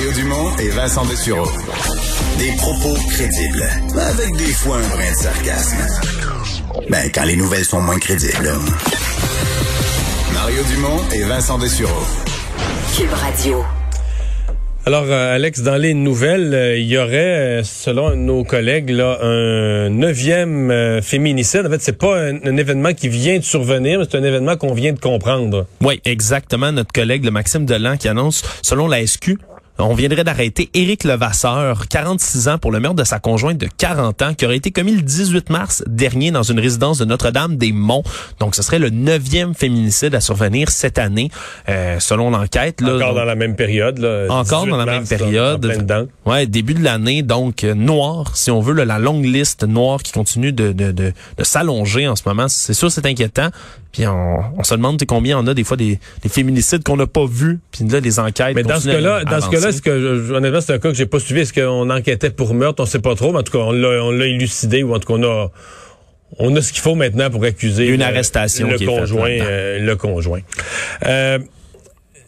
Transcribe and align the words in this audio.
Mario 0.00 0.14
Dumont 0.14 0.56
et 0.56 0.70
Vincent 0.70 1.04
Dessureau. 1.04 1.46
Des 2.38 2.52
propos 2.56 2.94
crédibles, 3.10 3.68
avec 3.98 4.34
des 4.34 4.52
fois 4.54 4.78
un 4.78 4.88
brin 4.88 5.10
de 5.10 5.14
sarcasme. 5.14 5.76
Ben, 6.88 7.10
quand 7.14 7.24
les 7.24 7.36
nouvelles 7.36 7.66
sont 7.66 7.82
moins 7.82 7.98
crédibles. 7.98 8.50
Mario 10.32 10.62
Dumont 10.70 11.02
et 11.12 11.22
Vincent 11.24 11.58
Dessureau. 11.58 12.02
Cube 12.96 13.12
Radio. 13.12 13.62
Alors, 14.86 15.04
euh, 15.04 15.34
Alex, 15.34 15.60
dans 15.60 15.76
les 15.76 15.92
nouvelles, 15.92 16.54
euh, 16.54 16.78
il 16.78 16.86
y 16.86 16.96
aurait, 16.96 17.60
euh, 17.60 17.62
selon 17.62 18.16
nos 18.16 18.44
collègues, 18.44 18.88
là, 18.88 19.18
un 19.20 19.90
neuvième 19.90 21.02
féminicide. 21.02 21.66
En 21.66 21.70
fait, 21.70 21.82
c'est 21.82 21.98
pas 21.98 22.18
un, 22.18 22.36
un, 22.42 22.56
événement 22.56 22.94
qui 22.94 23.10
vient 23.10 23.36
de 23.36 23.44
survenir, 23.44 23.98
mais 23.98 24.06
c'est 24.10 24.16
un 24.16 24.24
événement 24.24 24.56
qu'on 24.56 24.72
vient 24.72 24.94
de 24.94 24.98
comprendre. 24.98 25.66
Oui, 25.82 26.00
exactement. 26.06 26.72
Notre 26.72 26.92
collègue, 26.92 27.26
le 27.26 27.30
Maxime 27.30 27.66
Delan, 27.66 27.98
qui 27.98 28.08
annonce, 28.08 28.42
selon 28.62 28.88
la 28.88 29.06
SQ, 29.06 29.36
on 29.80 29.94
viendrait 29.94 30.24
d'arrêter 30.24 30.70
Éric 30.74 31.04
Levasseur, 31.04 31.88
46 31.88 32.48
ans, 32.48 32.58
pour 32.58 32.70
le 32.70 32.80
meurtre 32.80 32.96
de 32.96 33.04
sa 33.04 33.18
conjointe 33.18 33.58
de 33.58 33.66
40 33.78 34.22
ans, 34.22 34.34
qui 34.34 34.44
aurait 34.44 34.56
été 34.56 34.70
commis 34.70 34.92
le 34.92 35.02
18 35.02 35.50
mars 35.50 35.82
dernier 35.86 36.30
dans 36.30 36.42
une 36.42 36.60
résidence 36.60 36.98
de 36.98 37.04
Notre-Dame-des-Monts. 37.04 38.02
Donc, 38.38 38.54
ce 38.54 38.62
serait 38.62 38.78
le 38.78 38.90
neuvième 38.90 39.54
féminicide 39.54 40.14
à 40.14 40.20
survenir 40.20 40.70
cette 40.70 40.98
année, 40.98 41.30
euh, 41.68 41.98
selon 42.00 42.30
l'enquête. 42.30 42.82
Encore 42.82 43.14
dans 43.14 43.24
la 43.24 43.34
même 43.34 43.56
période. 43.56 43.98
Là, 43.98 44.26
encore 44.30 44.66
dans 44.66 44.76
la 44.76 44.86
même 44.86 45.06
période. 45.06 45.64
Là, 45.64 46.04
ouais, 46.26 46.46
début 46.46 46.74
de 46.74 46.84
l'année, 46.84 47.22
donc 47.22 47.64
euh, 47.64 47.74
noir, 47.74 48.36
si 48.36 48.50
on 48.50 48.60
veut, 48.60 48.74
là, 48.74 48.84
la 48.84 48.98
longue 48.98 49.24
liste 49.24 49.64
noire 49.64 50.02
qui 50.02 50.12
continue 50.12 50.52
de, 50.52 50.72
de, 50.72 50.92
de, 50.92 51.12
de 51.38 51.44
s'allonger 51.44 52.08
en 52.08 52.16
ce 52.16 52.22
moment. 52.26 52.48
C'est 52.48 52.74
sûr, 52.74 52.90
c'est 52.90 53.06
inquiétant. 53.06 53.50
Puis 53.92 54.06
on, 54.06 54.38
on, 54.56 54.62
se 54.62 54.74
demande 54.74 55.02
combien 55.06 55.38
on 55.38 55.46
a 55.46 55.54
des 55.54 55.64
fois 55.64 55.76
des, 55.76 55.98
des 56.22 56.28
féminicides 56.28 56.84
qu'on 56.84 56.96
n'a 56.96 57.06
pas 57.06 57.26
vus. 57.26 57.58
Puis 57.72 57.84
là, 57.84 57.98
les 58.00 58.20
enquêtes. 58.20 58.54
Mais 58.54 58.62
dans 58.62 58.78
ce 58.78 58.88
cas-là, 58.88 59.24
dans 59.24 59.40
ce 59.40 59.50
cas-là, 59.50 59.68
est-ce 59.70 59.82
que 59.82 60.32
honnêtement, 60.32 60.60
c'est 60.60 60.74
un 60.74 60.78
cas 60.78 60.90
que 60.90 60.96
j'ai 60.96 61.06
pas 61.06 61.18
suivi. 61.18 61.40
Est-ce 61.40 61.52
qu'on 61.52 61.90
enquêtait 61.90 62.30
pour 62.30 62.54
meurtre? 62.54 62.82
On 62.82 62.86
sait 62.86 63.00
pas 63.00 63.14
trop. 63.14 63.32
Mais 63.32 63.38
en 63.38 63.42
tout 63.42 63.52
cas, 63.52 63.58
on 63.58 63.72
l'a, 63.72 64.04
on 64.04 64.12
l'a 64.12 64.26
élucidé 64.26 64.82
ou 64.82 64.94
en 64.94 65.00
tout 65.00 65.08
cas, 65.08 65.14
on 65.14 65.24
a. 65.24 65.50
On 66.38 66.54
a 66.54 66.62
ce 66.62 66.72
qu'il 66.72 66.80
faut 66.80 66.94
maintenant 66.94 67.28
pour 67.28 67.42
accuser 67.42 67.88
une 67.88 68.02
arrestation 68.02 68.68
le, 68.68 68.78
conjoint, 68.78 69.28
euh, 69.28 69.80
le 69.80 69.96
conjoint. 69.96 70.38
Euh, 71.04 71.40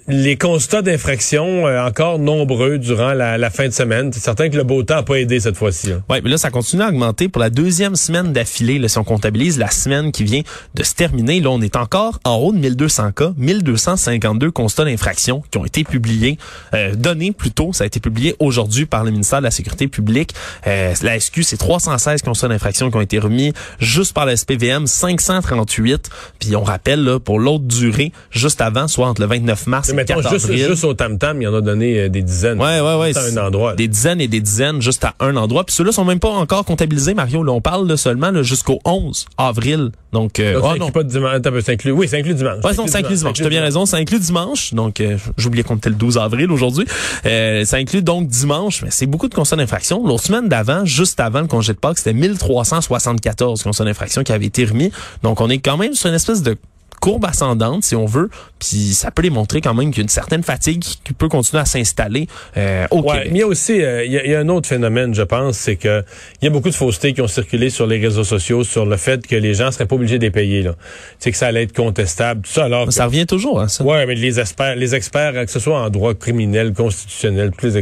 les 0.09 0.37
constats 0.37 0.83
d'infraction 0.83 1.67
euh, 1.67 1.85
encore 1.85 2.19
nombreux 2.19 2.79
durant 2.79 3.13
la, 3.13 3.39
la, 3.39 3.51
fin 3.51 3.67
de 3.67 3.73
semaine. 3.73 4.13
C'est 4.13 4.21
certain 4.21 4.49
que 4.49 4.57
le 4.57 4.65
beau 4.65 4.83
temps 4.83 4.97
n'a 4.97 5.03
pas 5.03 5.21
aidé 5.21 5.39
cette 5.39 5.57
fois-ci. 5.57 5.93
Oui, 6.11 6.19
mais 6.25 6.31
là, 6.31 6.39
ça 6.39 6.51
continue 6.51 6.83
à 6.83 6.89
augmenter 6.89 7.29
pour 7.29 7.41
la 7.41 7.51
deuxième 7.51 7.95
semaine 7.95 8.33
d'affilée. 8.33 8.87
Si 8.89 8.99
on 8.99 9.05
comptabilise 9.05 9.59
la 9.59 9.71
semaine 9.71 10.11
qui 10.11 10.25
vient 10.25 10.43
de 10.75 10.83
se 10.83 10.95
terminer, 10.95 11.41
là, 11.41 11.51
on 11.51 11.61
est 11.61 11.77
encore 11.77 12.19
en 12.25 12.35
haut 12.37 12.53
de 12.53 12.59
1200 12.59 13.13
cas, 13.13 13.33
1252 13.37 14.51
constats 14.51 14.85
d'infraction 14.85 15.43
qui 15.51 15.59
ont 15.59 15.65
été 15.65 15.85
publiés, 15.85 16.37
euh, 16.75 16.95
donnés 16.95 17.33
plutôt. 17.33 17.73
Ça 17.73 17.85
a 17.85 17.87
été 17.87 18.01
publié 18.01 18.35
aujourd'hui 18.41 18.87
par 18.87 19.05
le 19.05 19.13
ministère 19.13 19.39
de 19.39 19.45
la 19.45 19.51
Sécurité 19.51 19.87
publique. 19.87 20.35
Euh, 20.67 20.95
la 21.03 21.19
SQ, 21.19 21.43
c'est 21.43 21.57
316 21.57 22.23
constats 22.23 22.49
d'infraction 22.49 22.91
qui 22.91 22.97
ont 22.97 23.03
été 23.03 23.19
remis 23.19 23.53
juste 23.79 24.15
par 24.15 24.27
la 24.27 24.37
SPVM, 24.37 24.87
538. 24.87 26.11
Puis 26.41 26.57
on 26.57 26.65
rappelle, 26.65 27.05
là, 27.05 27.21
pour 27.21 27.39
l'autre 27.39 27.65
durée, 27.65 28.13
juste 28.31 28.61
avant, 28.61 28.89
soit 28.89 29.07
entre 29.07 29.21
le 29.21 29.29
29 29.29 29.67
mars 29.69 29.92
mettons, 29.95 30.21
juste, 30.23 30.53
juste, 30.53 30.85
au 30.85 30.95
tam-tam, 30.95 31.41
il 31.41 31.45
y 31.45 31.47
en 31.47 31.55
a 31.55 31.61
donné 31.61 31.99
euh, 31.99 32.09
des 32.09 32.23
dizaines. 32.23 32.61
Ouais, 32.61 32.81
ouais, 32.81 32.97
ouais. 32.97 33.17
À 33.17 33.23
un 33.23 33.47
endroit. 33.47 33.75
Des 33.75 33.89
dizaines 33.89 34.21
et 34.21 34.29
des 34.29 34.41
dizaines 34.41 34.83
juste 34.83 35.05
à 35.05 35.15
un 35.21 35.37
endroit. 35.37 35.65
Puis 35.65 35.75
ceux-là 35.75 35.93
sont 35.93 36.05
même 36.05 36.21
pas 36.21 36.31
encore 36.31 36.65
comptabilisés, 36.65 37.15
Mario. 37.15 37.43
Là, 37.43 37.53
on 37.53 37.61
parle 37.61 37.87
là, 37.89 37.97
seulement 37.97 38.43
jusqu'au 38.43 38.79
11 38.85 39.27
avril. 39.39 39.91
Donc, 40.13 40.41
euh, 40.41 40.61
oh, 40.63 40.77
non. 40.79 40.91
pas 40.91 41.03
de 41.03 41.09
dimanche. 41.09 41.41
Ça 41.63 41.73
inclut, 41.73 41.91
oui, 41.93 42.07
ça 42.07 42.19
inclut 42.19 42.35
dimanche. 42.35 42.63
Ouais, 42.65 42.75
non, 42.75 42.87
ça 42.87 42.99
inclut 42.99 43.17
dimanche. 43.17 43.33
Tu 43.33 43.45
as 43.45 43.49
bien 43.49 43.63
raison. 43.63 43.87
Ça 43.87 43.97
inclut 43.97 44.19
dimanche. 44.19 44.75
Donc, 44.75 45.01
euh, 45.01 45.17
j'oubliais 45.39 45.65
qu'on 45.65 45.77
était 45.77 45.89
le 45.89 45.95
12 45.95 46.19
avril 46.19 46.51
aujourd'hui. 46.51 46.87
Euh, 47.25 47.65
ça 47.65 47.79
inclut 47.79 48.03
donc 48.03 48.29
dimanche. 48.29 48.83
Mais 48.83 48.91
c'est 48.91 49.07
beaucoup 49.07 49.29
de 49.29 49.35
constats 49.35 49.57
d'infraction. 49.57 50.07
L'autre 50.07 50.25
semaine 50.25 50.49
d'avant, 50.49 50.85
juste 50.85 51.19
avant 51.19 51.41
le 51.41 51.47
congé 51.47 51.73
de 51.73 51.79
Pâques, 51.79 51.99
c'était 51.99 52.13
1374 52.13 53.63
constats 53.63 53.85
d'infraction 53.85 54.23
qui 54.23 54.33
avaient 54.33 54.47
été 54.47 54.65
remis. 54.67 54.93
Donc, 55.23 55.41
on 55.41 55.49
est 55.49 55.59
quand 55.59 55.79
même 55.79 55.95
sur 55.95 56.11
une 56.11 56.15
espèce 56.15 56.43
de 56.43 56.57
courbe 57.03 57.25
ascendante, 57.25 57.83
si 57.83 57.97
on 57.97 58.07
veut, 58.07 58.31
puis 58.61 58.95
ça 58.95 59.11
peut 59.11 59.23
les 59.23 59.31
montrer 59.31 59.61
quand 59.61 59.75
même 59.75 59.91
qu'il 59.91 59.99
y 59.99 60.03
a 60.03 60.05
une 60.05 60.09
certaine 60.09 60.45
fatigue 60.45 60.79
qui 60.81 61.13
peut 61.13 61.29
continuer 61.29 61.61
à 61.61 61.65
s'installer 61.65 62.29
euh, 62.57 62.87
au 62.93 63.01
ouais, 63.01 63.25
Mais 63.25 63.31
il 63.31 63.37
y 63.39 63.43
a 63.43 63.47
aussi, 63.49 63.83
euh, 63.83 64.05
il, 64.05 64.13
y 64.13 64.35
a, 64.35 64.39
un 64.39 64.49
autre 64.49 64.69
phénomène, 64.69 65.13
je 65.13 65.23
pense, 65.23 65.59
c'est 65.59 65.75
que 65.75 66.05
il 66.41 66.45
y 66.45 66.49
a 66.49 66.51
beaucoup 66.51 66.71
de 66.71 66.75
faussetés 66.75 67.13
qui 67.13 67.21
ont 67.21 67.27
circulé 67.27 67.71
sur 67.71 67.89
les 67.89 67.99
réseaux 67.99 68.23
sociaux 68.23 68.63
sur 68.63 68.87
le 68.87 68.97
fait 68.97 69.27
que 69.27 69.35
les 69.35 69.55
gens 69.55 69.73
seraient 69.73 69.87
pas 69.87 69.97
obligés 69.97 70.19
de 70.19 70.25
les 70.25 70.31
payer. 70.31 70.63
Là. 70.63 70.77
C'est 71.19 71.33
que 71.33 71.37
ça 71.37 71.49
allait 71.49 71.65
être 71.65 71.75
contestable, 71.75 72.43
tout 72.43 72.53
ça. 72.53 72.67
Alors 72.67 72.93
ça 72.93 73.07
revient 73.07 73.27
toujours, 73.27 73.61
hein, 73.61 73.67
ça. 73.67 73.83
Ouais, 73.83 74.07
mais 74.07 74.15
les 74.15 74.39
experts, 74.39 74.77
les 74.77 74.95
experts, 74.95 75.33
que 75.45 75.51
ce 75.51 75.59
soit 75.59 75.83
en 75.83 75.91
droit 75.91 76.15
criminel, 76.15 76.73
constitutionnel, 76.73 77.51
plus 77.51 77.77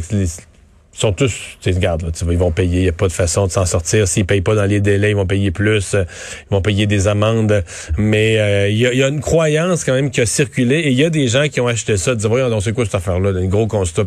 sont 0.93 1.12
tous, 1.12 1.33
tu 1.61 1.71
là, 1.71 1.97
ils 2.31 2.39
vont 2.39 2.51
payer, 2.51 2.78
il 2.78 2.83
n'y 2.83 2.89
a 2.89 2.93
pas 2.93 3.06
de 3.06 3.12
façon 3.12 3.47
de 3.47 3.53
s'en 3.53 3.65
sortir. 3.65 4.09
S'ils 4.09 4.27
payent 4.27 4.41
pas 4.41 4.55
dans 4.55 4.65
les 4.65 4.81
délais, 4.81 5.11
ils 5.11 5.17
vont 5.17 5.27
payer 5.27 5.51
plus, 5.51 5.95
euh, 5.95 6.05
ils 6.51 6.55
vont 6.55 6.62
payer 6.62 6.87
des 6.87 7.06
amendes. 7.06 7.62
Mais 7.97 8.39
euh, 8.39 8.69
il 8.69 8.77
y, 8.77 9.03
a, 9.03 9.09
une 9.09 9.21
croyance 9.21 9.84
quand 9.84 9.95
même 9.95 10.11
qui 10.11 10.21
a 10.21 10.27
circulé 10.27 10.77
et 10.81 10.91
il 10.91 10.99
y 10.99 11.05
a 11.05 11.11
des 11.11 11.29
gens 11.29 11.49
qui 11.49 11.61
ont 11.61 11.69
acheté 11.69 11.97
ça, 11.97 12.15
disent 12.15 12.27
voyons, 12.27 12.61
c'est 12.61 12.73
quoi 12.73 12.84
cette 12.84 12.97
affaire-là, 12.97 13.31
un 13.31 13.47
gros 13.47 13.67
constat 13.67 14.05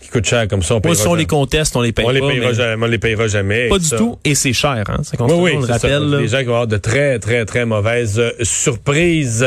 qui 0.00 0.08
coûte 0.08 0.24
cher 0.24 0.46
comme 0.46 0.62
ça. 0.62 0.76
On 0.82 0.94
si 0.94 1.06
on 1.06 1.14
les 1.14 1.26
conteste, 1.26 1.74
on 1.76 1.80
les 1.80 1.92
paye 1.92 2.04
on 2.04 2.08
pas. 2.08 2.14
Les 2.14 2.20
payera 2.20 2.52
jamais, 2.52 2.84
on 2.84 2.88
les 2.88 2.98
payera 2.98 3.26
jamais. 3.26 3.68
Pas 3.68 3.78
du 3.78 3.90
tout, 3.90 4.18
et 4.24 4.34
c'est 4.34 4.52
cher, 4.52 4.84
hein. 4.88 5.00
C'est 5.02 5.20
oui, 5.20 5.32
oui, 5.36 5.52
on 5.56 5.60
le 5.60 5.66
rappelle. 5.66 6.10
Les 6.10 6.28
gens 6.28 6.38
qui 6.38 6.44
vont 6.44 6.52
avoir 6.52 6.66
de 6.66 6.76
très, 6.76 7.18
très, 7.18 7.44
très 7.44 7.64
mauvaises 7.64 8.18
euh, 8.18 8.30
surprises. 8.42 9.46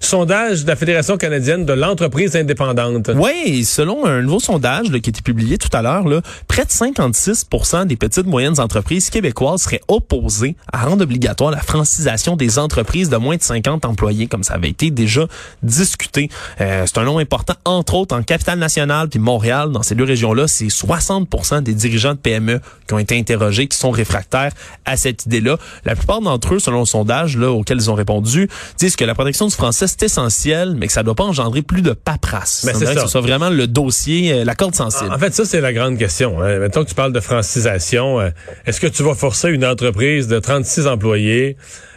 Sondage 0.00 0.64
de 0.64 0.68
la 0.68 0.76
Fédération 0.76 1.16
canadienne 1.16 1.64
de 1.64 1.72
l'entreprise 1.72 2.36
indépendante. 2.36 3.10
Oui, 3.14 3.64
selon 3.64 4.04
un 4.04 4.22
nouveau 4.22 4.40
sondage 4.40 4.90
là, 4.90 5.00
qui 5.00 5.08
a 5.08 5.10
été 5.10 5.22
publié 5.22 5.58
tout 5.58 5.70
à 5.72 5.82
l'heure, 5.82 6.05
près 6.48 6.64
de 6.64 6.70
56 6.70 7.46
des 7.86 7.96
petites 7.96 8.26
moyennes 8.26 8.60
entreprises 8.60 9.10
québécoises 9.10 9.62
seraient 9.62 9.80
opposées 9.88 10.56
à 10.72 10.84
rendre 10.84 11.02
obligatoire 11.02 11.50
la 11.50 11.60
francisation 11.60 12.36
des 12.36 12.58
entreprises 12.58 13.08
de 13.08 13.16
moins 13.16 13.36
de 13.36 13.42
50 13.42 13.84
employés, 13.84 14.26
comme 14.26 14.42
ça 14.42 14.54
avait 14.54 14.70
été 14.70 14.90
déjà 14.90 15.26
discuté. 15.62 16.30
Euh, 16.60 16.84
c'est 16.86 16.98
un 16.98 17.04
nom 17.04 17.18
important, 17.18 17.54
entre 17.64 17.94
autres 17.94 18.16
en 18.16 18.22
capitale 18.22 18.58
nationale 18.58 19.08
puis 19.08 19.18
Montréal. 19.18 19.70
Dans 19.72 19.82
ces 19.82 19.94
deux 19.94 20.04
régions-là, 20.04 20.48
c'est 20.48 20.68
60 20.70 21.62
des 21.62 21.74
dirigeants 21.74 22.12
de 22.12 22.18
PME 22.18 22.60
qui 22.86 22.94
ont 22.94 22.98
été 22.98 23.18
interrogés 23.18 23.66
qui 23.66 23.76
sont 23.76 23.90
réfractaires 23.90 24.52
à 24.84 24.96
cette 24.96 25.26
idée-là. 25.26 25.58
La 25.84 25.94
plupart 25.96 26.20
d'entre 26.20 26.54
eux, 26.54 26.58
selon 26.58 26.80
le 26.80 26.86
sondage 26.86 27.36
là, 27.36 27.50
auquel 27.50 27.78
ils 27.78 27.90
ont 27.90 27.94
répondu, 27.94 28.48
disent 28.78 28.96
que 28.96 29.04
la 29.04 29.14
protection 29.14 29.46
du 29.46 29.54
français 29.54 29.86
c'est 29.86 30.04
essentiel, 30.04 30.74
mais 30.76 30.86
que 30.86 30.92
ça 30.92 31.00
ne 31.00 31.06
doit 31.06 31.14
pas 31.14 31.24
engendrer 31.24 31.62
plus 31.62 31.82
de 31.82 31.92
paperasse. 31.92 32.64
Mais 32.64 32.74
c'est 32.74 32.86
ça. 32.86 32.94
Que 32.94 33.00
ce 33.02 33.08
soit 33.08 33.20
vraiment 33.20 33.50
le 33.50 33.66
dossier, 33.66 34.32
euh, 34.32 34.44
la 34.44 34.54
corde 34.54 34.74
sensible. 34.74 35.12
En 35.12 35.18
fait, 35.18 35.34
ça 35.34 35.44
c'est 35.44 35.60
la 35.60 35.72
grande 35.72 35.95
question. 35.96 36.40
Hein. 36.42 36.58
Maintenant 36.58 36.84
que 36.84 36.88
tu 36.88 36.94
parles 36.94 37.12
de 37.12 37.20
francisation, 37.20 38.20
euh, 38.20 38.30
est-ce 38.66 38.80
que 38.80 38.86
tu 38.86 39.02
vas 39.02 39.14
forcer 39.14 39.50
une 39.50 39.64
entreprise 39.64 40.28
de 40.28 40.38
36 40.38 40.86
employés 40.86 41.56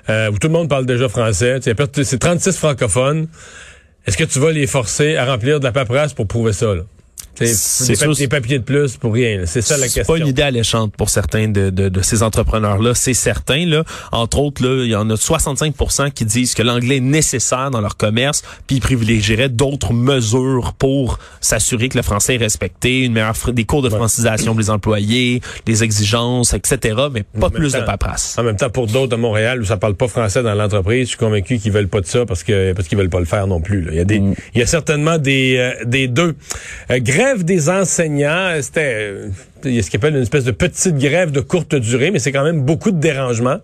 euh, 0.09 0.31
où 0.31 0.37
tout 0.37 0.47
le 0.47 0.53
monde 0.53 0.69
parle 0.69 0.85
déjà 0.85 1.07
français, 1.09 1.59
c'est 1.61 2.19
36 2.19 2.57
francophones, 2.57 3.27
est-ce 4.07 4.17
que 4.17 4.23
tu 4.23 4.39
vas 4.39 4.51
les 4.51 4.65
forcer 4.65 5.17
à 5.17 5.25
remplir 5.25 5.59
de 5.59 5.65
la 5.65 5.71
paperasse 5.71 6.13
pour 6.13 6.27
prouver 6.27 6.53
ça? 6.53 6.73
C'est 7.35 8.17
des, 8.17 8.27
papiers 8.27 8.59
de 8.59 8.63
plus 8.63 8.97
pour 8.97 9.13
rien. 9.13 9.43
C'est 9.45 9.61
ça 9.61 9.77
la 9.77 9.83
question. 9.83 10.03
C'est 10.03 10.13
pas 10.13 10.17
une 10.17 10.27
idée 10.27 10.41
alléchante 10.41 10.93
pour 10.95 11.09
certains 11.09 11.47
de, 11.47 11.69
de, 11.69 11.89
de 11.89 12.01
ces 12.01 12.23
entrepreneurs-là. 12.23 12.93
C'est 12.93 13.13
certain. 13.13 13.65
Là, 13.65 13.83
entre 14.11 14.39
autres, 14.39 14.63
là, 14.63 14.83
il 14.83 14.89
y 14.89 14.95
en 14.95 15.09
a 15.09 15.15
65% 15.15 16.11
qui 16.11 16.25
disent 16.25 16.53
que 16.53 16.63
l'anglais 16.63 16.97
est 16.97 17.01
nécessaire 17.01 17.71
dans 17.71 17.81
leur 17.81 17.97
commerce, 17.97 18.43
puis 18.67 18.77
ils 18.77 18.81
privilégieraient 18.81 19.49
d'autres 19.49 19.93
mesures 19.93 20.73
pour 20.77 21.19
s'assurer 21.41 21.89
que 21.89 21.97
le 21.97 22.03
français 22.03 22.35
est 22.35 22.39
respecté, 22.39 23.01
une 23.01 23.13
meilleure 23.13 23.33
des 23.51 23.63
cours 23.63 23.81
de 23.81 23.89
francisation 23.89 24.51
pour 24.51 24.59
les 24.59 24.69
employés, 24.69 25.41
des 25.65 25.83
exigences, 25.83 26.53
etc. 26.53 26.95
Mais 27.11 27.23
pas 27.23 27.49
plus 27.49 27.73
de 27.73 27.79
paperasse. 27.79 28.37
En 28.37 28.43
même 28.43 28.57
temps, 28.57 28.69
pour 28.69 28.87
d'autres 28.87 29.09
de 29.09 29.15
Montréal 29.15 29.61
où 29.61 29.65
ça 29.65 29.77
parle 29.77 29.95
pas 29.95 30.07
français 30.07 30.43
dans 30.43 30.53
l'entreprise, 30.53 31.03
je 31.03 31.09
suis 31.09 31.17
convaincu 31.17 31.57
qu'ils 31.57 31.71
veulent 31.71 31.87
pas 31.87 32.01
de 32.01 32.05
ça 32.05 32.25
parce 32.25 32.43
que 32.43 32.73
parce 32.73 32.87
qu'ils 32.87 32.97
veulent 32.97 33.09
pas 33.09 33.19
le 33.19 33.25
faire 33.25 33.47
non 33.47 33.61
plus. 33.61 33.81
Là. 33.81 33.91
Il 33.91 33.97
y 33.97 34.01
a 34.01 34.05
des, 34.05 34.19
mm. 34.19 34.35
il 34.55 34.59
y 34.59 34.63
a 34.63 34.67
certainement 34.67 35.17
des 35.17 35.57
euh, 35.57 35.85
des 35.85 36.07
deux. 36.07 36.35
Euh, 36.91 36.99
grève 37.19 37.43
des 37.43 37.69
enseignants, 37.69 38.57
c'était 38.61 39.13
il 39.65 39.73
y 39.73 39.79
a 39.79 39.83
ce 39.83 39.89
qu'on 39.89 39.97
appelle 39.97 40.15
une 40.15 40.21
espèce 40.21 40.45
de 40.45 40.51
petite 40.51 40.97
grève 40.97 41.31
de 41.31 41.41
courte 41.41 41.75
durée, 41.75 42.11
mais 42.11 42.19
c'est 42.19 42.31
quand 42.31 42.43
même 42.43 42.61
beaucoup 42.61 42.91
de 42.91 42.99
dérangements 42.99 43.59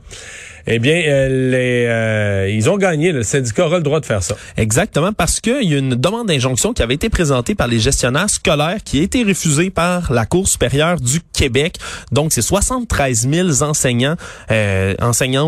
eh 0.68 0.80
bien, 0.80 0.96
euh, 1.06 1.52
les, 1.52 1.86
euh, 1.88 2.50
ils 2.50 2.70
ont 2.70 2.78
gagné. 2.78 3.12
Le 3.12 3.24
syndicat 3.24 3.68
aura 3.68 3.78
le 3.78 3.84
droit 3.84 4.00
de 4.00 4.06
faire 4.06 4.24
ça. 4.24 4.36
Exactement, 4.58 5.14
parce 5.14 5.40
qu'il 5.40 5.64
y 5.64 5.76
a 5.76 5.78
une 5.78 5.96
demande 5.96 6.28
d'injonction 6.28 6.74
qui 6.74 6.82
avait 6.82 6.96
été 6.96 7.10
présentée 7.10 7.54
par 7.54 7.68
les 7.68 7.80
gestionnaires 7.80 8.30
scolaires 8.30 8.78
qui 8.84 9.00
a 9.00 9.04
été 9.04 9.24
refusée 9.24 9.70
par 9.70 10.12
la 10.12 10.26
Cour 10.26 10.48
supérieure 10.48 11.00
du 11.00 11.20
Québec. 11.34 11.78
Donc, 12.12 12.34
c'est 12.34 12.42
73 12.42 13.30
000 13.30 13.64
enseignants, 13.64 14.16
euh, 14.52 14.94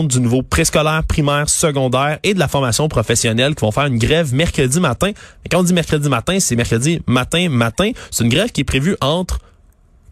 du 0.07 0.19
niveau 0.19 0.43
préscolaire, 0.43 1.03
primaire, 1.07 1.49
secondaire 1.49 2.19
et 2.23 2.33
de 2.33 2.39
la 2.39 2.47
formation 2.47 2.87
professionnelle 2.87 3.55
qui 3.55 3.61
vont 3.61 3.71
faire 3.71 3.85
une 3.85 3.97
grève 3.97 4.33
mercredi 4.33 4.79
matin. 4.79 5.07
Mais 5.07 5.49
quand 5.49 5.59
on 5.59 5.63
dit 5.63 5.73
mercredi 5.73 6.09
matin, 6.09 6.39
c'est 6.39 6.55
mercredi 6.55 7.01
matin, 7.07 7.49
matin. 7.49 7.91
C'est 8.11 8.23
une 8.23 8.29
grève 8.29 8.51
qui 8.51 8.61
est 8.61 8.65
prévue 8.65 8.95
entre 9.01 9.39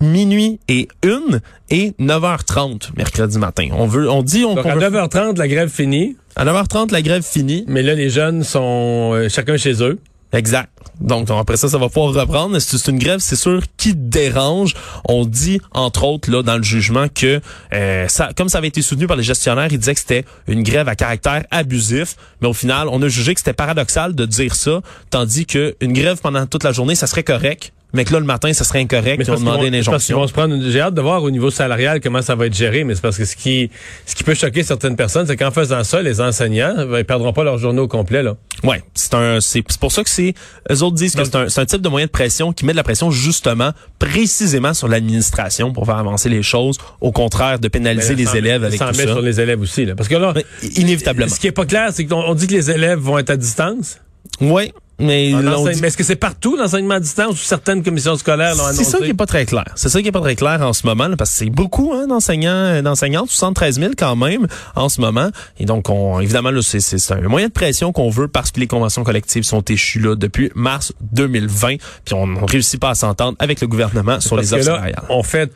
minuit 0.02 0.60
et 0.68 0.88
une 1.04 1.42
et 1.70 1.94
9h30 2.00 2.90
mercredi 2.96 3.38
matin. 3.38 3.70
On 3.74 3.88
veut, 3.88 4.10
on 4.10 4.24
dit, 4.24 4.46
on. 4.46 4.56
Donc 4.56 4.66
à 4.66 4.76
9h30 4.76 5.38
la 5.38 5.48
grève 5.48 5.70
finie. 5.70 6.16
À 6.36 6.46
9h30 6.46 6.92
la 6.92 7.02
grève 7.02 7.24
finie. 7.24 7.66
Mais 7.68 7.82
là 7.82 7.94
les 7.96 8.10
jeunes 8.10 8.44
sont 8.44 9.12
euh, 9.14 9.30
chacun 9.30 9.58
chez 9.58 9.82
eux. 9.84 10.00
Exact. 10.34 10.70
Donc, 11.00 11.30
après 11.30 11.58
ça, 11.58 11.68
ça 11.70 11.78
va 11.78 11.88
pouvoir 11.90 12.14
reprendre. 12.14 12.58
C'est 12.60 12.88
une 12.90 13.00
grève, 13.00 13.20
c'est 13.20 13.36
sûr, 13.36 13.62
qui 13.78 13.94
dérange. 13.96 14.74
On 15.08 15.26
dit, 15.26 15.60
entre 15.72 16.04
autres, 16.06 16.32
là, 16.32 16.42
dans 16.42 16.58
le 16.58 16.64
jugement, 16.64 17.08
que 17.08 17.42
euh, 17.74 18.08
ça, 18.08 18.30
comme 18.36 18.50
ça 18.50 18.60
avait 18.60 18.68
été 18.68 18.82
soutenu 18.82 19.08
par 19.08 19.18
les 19.18 19.24
gestionnaires, 19.24 19.68
ils 19.72 19.78
disaient 19.78 19.94
que 19.94 20.00
c'était 20.00 20.26
une 20.48 20.64
grève 20.64 20.88
à 20.88 20.96
caractère 20.96 21.46
abusif. 21.52 22.16
Mais 22.42 22.48
au 22.48 22.54
final, 22.54 22.88
on 22.90 23.02
a 23.02 23.08
jugé 23.08 23.34
que 23.34 23.40
c'était 23.40 23.54
paradoxal 23.54 24.16
de 24.16 24.26
dire 24.26 24.56
ça, 24.56 24.82
tandis 25.10 25.46
que 25.46 25.76
une 25.82 25.94
grève 25.94 26.20
pendant 26.22 26.46
toute 26.46 26.64
la 26.64 26.72
journée, 26.72 26.96
ça 26.96 27.08
serait 27.08 27.24
correct 27.24 27.74
mais 27.96 28.06
que 28.06 28.14
là, 28.14 28.20
le 28.20 28.26
matin, 28.26 28.52
ça 28.54 28.64
serait 28.64 28.80
incorrect. 28.80 29.18
Mais 29.18 29.26
ils 29.26 29.32
ont 29.32 29.40
demandé 29.40 29.68
une 29.68 29.76
injonction. 29.76 30.20
Vont 30.20 30.28
se 30.28 30.34
prendre 30.34 30.56
J'ai 30.70 30.82
hâte 30.82 30.94
de 30.94 31.02
voir 31.02 31.24
au 31.24 31.32
niveau 31.32 31.50
salarial 31.50 32.02
comment 32.02 32.22
ça 32.22 32.36
va 32.36 32.48
être 32.48 32.56
géré, 32.56 32.84
mais 32.84 32.96
c'est 32.96 33.02
parce 33.02 33.18
que 33.18 33.26
ce 33.26 33.36
qui, 33.36 33.70
ce 34.06 34.16
qui 34.16 34.24
peut 34.24 34.34
choquer 34.34 34.64
certaines 34.64 34.96
personnes, 34.96 35.26
c'est 35.28 35.38
qu'en 35.38 35.52
faisant 35.52 35.84
ça, 35.84 36.02
les 36.02 36.22
enseignants, 36.22 36.76
ben, 36.76 37.00
ils 37.00 37.06
perdront 37.06 37.34
pas 37.34 37.44
leur 37.44 37.58
journée 37.58 37.82
au 37.82 37.88
complet, 37.88 38.24
là. 38.24 38.36
Ouais. 38.64 38.84
C'est 38.94 39.14
un, 39.14 39.40
c'est 39.42 39.64
pour 39.80 39.92
ça 39.92 40.04
que 40.04 40.10
c'est, 40.10 40.34
eux 40.72 40.84
autres 40.84 40.96
disent 40.96 41.16
que 41.16 41.24
c'est 41.24 41.36
un, 41.36 41.46
un 41.46 41.66
type 41.66 41.82
de 41.82 41.90
moyen 41.90 42.06
de 42.06 42.12
pression 42.12 42.54
qui 42.54 42.66
met 42.66 42.72
de 42.72 42.78
la 42.78 42.84
pression 42.84 43.12
justement, 43.12 43.72
précisément 44.00 44.74
sur 44.74 44.88
l'administration 44.88 45.74
pour 45.74 45.86
faire 45.86 45.98
avancer 45.98 46.30
les 46.30 46.44
choses, 46.44 46.78
au 47.02 47.12
contraire 47.12 47.60
de 47.60 47.68
pénaliser 47.68 48.16
les 48.16 48.36
élèves 48.36 48.64
avec 48.64 48.80
tout 48.80 48.94
ça. 48.94 49.04
sur 49.04 49.22
les 49.22 49.40
élèves 49.40 49.62
aussi, 49.62 49.86
là. 49.86 49.96
Parce 49.96 50.10
que 50.10 50.16
là, 50.16 50.34
inévitablement. 50.76 51.30
Ce 51.34 51.40
qui 51.40 51.48
est 51.48 51.52
pas 51.52 51.66
clair, 51.66 51.90
c'est 51.92 52.06
qu'on 52.06 52.34
dit 52.34 52.48
que 52.48 52.54
les 52.54 52.72
élèves 52.72 53.00
vont 53.00 53.18
être 53.18 53.30
à 53.30 53.38
distance? 53.38 54.00
Oui. 54.42 54.72
Mais, 54.98 55.34
mais 55.82 55.88
est-ce 55.88 55.98
que 55.98 56.04
c'est 56.04 56.16
partout 56.16 56.56
l'enseignement 56.56 56.96
à 56.96 57.00
distance 57.00 57.34
ou 57.34 57.44
certaines 57.44 57.84
commissions 57.84 58.16
scolaires 58.16 58.56
l'ont 58.56 58.66
annoncé? 58.66 58.84
C'est 58.84 58.92
ça 58.92 58.98
qui 59.00 59.10
est 59.10 59.14
pas 59.14 59.26
très 59.26 59.46
clair. 59.46 59.66
C'est 59.76 59.90
ça 59.90 60.02
qui 60.02 60.08
est 60.08 60.12
pas 60.12 60.22
très 60.22 60.36
clair 60.36 60.62
en 60.62 60.74
ce 60.74 60.88
moment, 60.88 61.10
parce 61.18 61.32
que 61.32 61.38
c'est 61.38 61.50
beaucoup 61.50 61.94
hein, 61.94 62.08
d'enseignants, 62.08 62.82
d'enseignantes, 62.82 63.30
73 63.30 63.80
000 63.80 63.92
quand 63.98 64.16
même 64.16 64.48
en 64.76 64.88
ce 64.88 65.02
moment. 65.02 65.30
Et 65.60 65.66
donc, 65.66 65.90
on, 65.90 66.20
évidemment, 66.22 66.52
c'est 66.62 67.12
un 67.12 67.28
moyen 67.28 67.48
de 67.48 67.54
pression 67.54 67.92
qu'on 67.92 68.10
veut 68.10 68.28
parce 68.28 68.52
que 68.52 68.60
les 68.60 68.68
conventions 68.68 69.04
collectives 69.04 69.44
sont 69.44 69.62
échues 69.62 70.00
là 70.00 70.16
depuis 70.16 70.52
mars 70.56 70.94
2020, 71.12 71.76
puis 72.06 72.14
on 72.14 72.28
ne 72.28 72.40
réussit 72.46 72.80
pas 72.80 72.92
à 72.92 72.96
s'entendre 72.96 73.36
avec 73.40 73.62
le 73.62 73.68
gouvernement 73.68 74.20
sur 74.22 74.38
les 74.38 74.54
offres 74.54 74.80
On 75.10 75.24
fait 75.24 75.52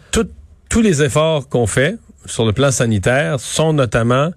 tous 0.70 0.82
les 0.82 1.02
efforts 1.02 1.48
qu'on 1.50 1.66
fait 1.66 1.98
sur 2.26 2.46
le 2.46 2.54
plan 2.54 2.72
sanitaire 2.72 3.40
sont 3.40 3.74
notamment 3.74 4.32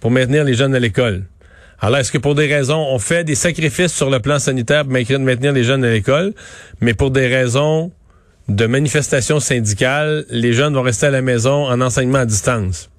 pour 0.00 0.10
maintenir 0.10 0.44
les 0.44 0.54
jeunes 0.54 0.74
à 0.74 0.78
l'école. 0.78 1.24
Alors, 1.80 1.98
est-ce 1.98 2.12
que 2.12 2.18
pour 2.18 2.34
des 2.34 2.46
raisons, 2.46 2.86
on 2.90 2.98
fait 2.98 3.24
des 3.24 3.34
sacrifices 3.34 3.92
sur 3.92 4.10
le 4.10 4.20
plan 4.20 4.38
sanitaire 4.38 4.84
pour 4.84 4.92
maintenir 4.92 5.52
les 5.52 5.64
jeunes 5.64 5.84
à 5.84 5.90
l'école, 5.90 6.32
mais 6.80 6.94
pour 6.94 7.10
des 7.10 7.26
raisons 7.26 7.92
de 8.48 8.66
manifestation 8.66 9.40
syndicale, 9.40 10.24
les 10.30 10.52
jeunes 10.52 10.74
vont 10.74 10.82
rester 10.82 11.06
à 11.06 11.10
la 11.10 11.22
maison 11.22 11.66
en 11.66 11.80
enseignement 11.80 12.18
à 12.18 12.26
distance? 12.26 12.90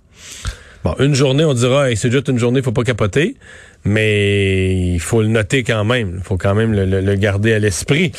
Bon, 0.84 0.96
une 1.00 1.16
journée, 1.16 1.44
on 1.44 1.54
dira, 1.54 1.88
c'est 1.96 2.12
juste 2.12 2.28
une 2.28 2.38
journée, 2.38 2.62
faut 2.62 2.72
pas 2.72 2.84
capoter, 2.84 3.38
mais 3.86 4.94
il 4.94 5.00
faut 5.00 5.22
le 5.22 5.30
noter 5.30 5.64
quand 5.64 5.84
même. 5.84 6.16
Il 6.18 6.24
faut 6.24 6.38
quand 6.38 6.54
même 6.54 6.74
le, 6.74 7.16
garder 7.16 7.54
à 7.54 7.60
l'esprit. 7.60 8.12